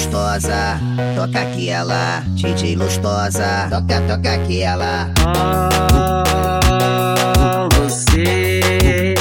lustosa, 0.00 0.80
toca 1.14 1.42
aqui 1.42 1.68
ela, 1.68 2.24
DJ 2.28 2.74
lustosa, 2.74 3.68
toca, 3.68 4.00
toca 4.08 4.34
aqui 4.34 4.62
ela. 4.62 5.10
Oh, 5.20 5.68
você, 7.74 9.14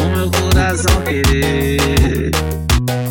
o 0.00 0.04
meu 0.16 0.28
coração 0.32 1.00
querer. 1.02 2.32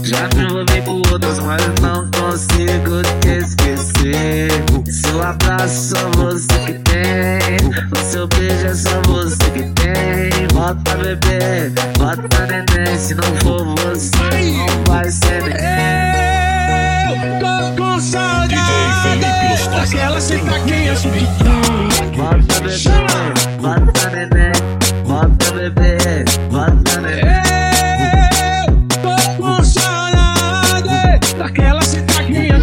Já 0.04 0.28
me 0.36 0.44
envolvi 0.44 0.82
com 0.82 1.02
outras, 1.10 1.40
mas 1.40 1.62
não 1.82 2.12
consigo 2.12 3.02
te 3.22 3.30
esquecer. 3.30 4.52
Seu 4.92 5.24
abraço 5.24 5.96
só 5.96 6.10
você 6.18 6.60
que 6.66 6.74
tem, 6.80 7.60
o 7.94 7.98
seu 8.04 8.28
beijo 8.28 8.68
é 8.68 8.74
só 8.74 9.02
você 9.08 9.50
que 9.52 9.64
tem. 9.72 10.48
Bota 10.54 10.98
bebê, 10.98 11.72
bota 11.98 12.46
neném, 12.48 12.98
se 12.98 13.16
não 13.16 13.34
for 13.38 13.64
você, 13.78 14.18
não 14.18 14.84
vai 14.86 15.10
ser. 15.10 16.05
Tô 17.40 17.84
com 17.84 18.00
saudade. 18.00 18.56
Daquela 19.72 20.20
sentadinha 20.20 20.94
Bota 22.16 22.60
bebê, 22.62 23.22
bota 23.62 24.10
neném, 24.10 24.52
bota 25.06 25.52
bebê, 25.52 25.98
bota 26.50 27.02
com 29.38 29.64
saudade 29.64 31.34
Daquela 31.38 31.82
sentadinha 31.82 32.60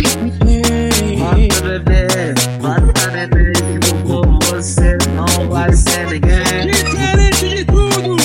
Bota 1.18 1.60
bebê, 1.62 2.34
bota 2.60 3.10
não 3.80 3.96
for 4.06 4.26
você, 4.46 4.98
não 5.14 5.48
vai 5.48 5.72
ser 5.72 6.06
ninguém. 6.06 6.70
Diferente 6.72 7.48
de 7.48 7.64
tudo 7.64 8.16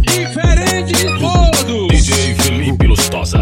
Diferente 0.00 0.92
de 0.92 1.06
todos 1.18 1.88
DJ 1.88 2.34
Felipe 2.34 2.86
Lustosa 2.86 3.41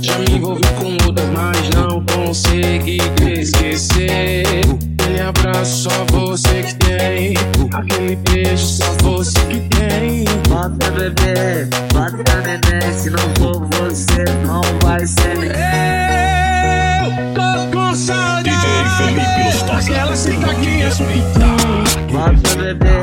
Já 0.00 0.18
me 0.18 0.36
envolvi 0.36 0.62
com 0.78 1.06
outras, 1.06 1.28
mas 1.30 1.70
não 1.70 2.04
consegui 2.06 2.98
te 3.16 3.40
esquecer 3.40 4.44
Aquele 4.98 5.20
abraço 5.20 5.90
só 5.90 6.04
você 6.10 6.62
que 6.62 6.74
tem 6.76 7.34
Aquele 7.72 8.16
beijo 8.16 8.66
só 8.66 8.84
você 9.02 9.38
que 9.46 9.60
tem 9.68 10.24
Bota 10.52 10.90
bebê, 10.92 11.66
bota 11.92 12.42
neném, 12.42 12.92
se 12.92 13.10
não 13.10 13.18
for 13.38 13.66
você, 13.72 14.24
não 14.46 14.60
vai 14.82 15.04
ser 15.04 15.36
ninguém. 15.38 15.56
Eu 17.02 17.34
tô 17.34 17.76
com 17.76 17.94
saudade 17.94 18.50
DJ 18.50 18.68
Felipe 18.98 19.44
Lustosa 19.46 19.72
Daquela 19.72 20.06
tem 20.06 20.12
que 20.12 20.18
sentadinha 20.18 20.84
respeitar. 20.84 21.56
Bota 22.12 22.54
bebê, 22.54 23.00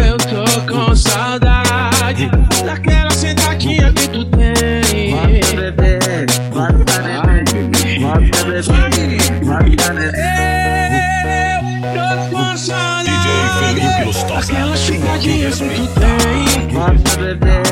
Eu 0.00 0.16
tô 0.16 0.44
com 0.72 0.96
saudade 0.96 2.30
daquela 2.64 3.10
sentadinha 3.10 3.92
que 3.92 4.08
tu 4.08 4.24
tem. 4.24 5.10
Bota 5.12 5.56
bebê, 5.56 5.98
bota 6.50 7.02
neném, 7.02 8.00
bota 8.00 8.44
bebê, 8.44 8.62
bota 9.44 9.92
neném. 9.92 10.12
Eu 11.84 12.00
tô 12.30 12.36
com 12.36 12.56
saudade 12.56 13.82
daquela 14.26 14.76
sentadinha 14.76 15.50
que 15.50 15.58
tu 15.58 15.86
tem. 16.00 16.68
Bota 16.72 17.16
bebê, 17.18 17.62